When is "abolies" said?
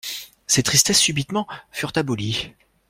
1.93-2.47